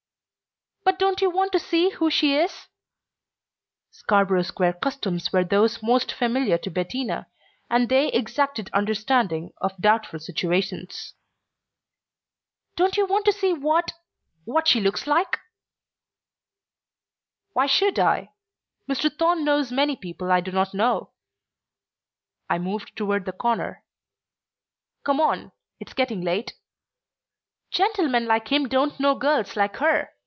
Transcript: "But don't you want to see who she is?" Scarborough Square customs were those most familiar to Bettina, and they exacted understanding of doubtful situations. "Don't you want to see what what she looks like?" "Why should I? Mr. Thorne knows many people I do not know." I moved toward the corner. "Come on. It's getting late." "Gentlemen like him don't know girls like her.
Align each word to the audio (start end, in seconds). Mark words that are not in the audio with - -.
"But 0.83 0.97
don't 0.99 1.21
you 1.21 1.29
want 1.29 1.51
to 1.53 1.59
see 1.59 1.89
who 1.91 2.09
she 2.09 2.35
is?" 2.35 2.67
Scarborough 3.91 4.41
Square 4.41 4.73
customs 4.73 5.31
were 5.31 5.43
those 5.43 5.81
most 5.81 6.11
familiar 6.11 6.57
to 6.59 6.69
Bettina, 6.69 7.27
and 7.69 7.87
they 7.87 8.11
exacted 8.11 8.69
understanding 8.73 9.53
of 9.57 9.77
doubtful 9.79 10.19
situations. 10.19 11.13
"Don't 12.75 12.97
you 12.97 13.05
want 13.05 13.25
to 13.25 13.31
see 13.31 13.53
what 13.53 13.93
what 14.43 14.67
she 14.67 14.81
looks 14.81 15.07
like?" 15.07 15.39
"Why 17.53 17.67
should 17.67 17.97
I? 17.97 18.33
Mr. 18.89 19.15
Thorne 19.15 19.45
knows 19.45 19.71
many 19.71 19.95
people 19.95 20.31
I 20.31 20.41
do 20.41 20.51
not 20.51 20.73
know." 20.73 21.11
I 22.49 22.57
moved 22.59 22.95
toward 22.95 23.25
the 23.25 23.31
corner. 23.31 23.83
"Come 25.03 25.21
on. 25.21 25.51
It's 25.79 25.93
getting 25.93 26.21
late." 26.21 26.53
"Gentlemen 27.69 28.25
like 28.25 28.49
him 28.51 28.67
don't 28.67 28.99
know 28.99 29.15
girls 29.15 29.55
like 29.55 29.77
her. 29.77 30.09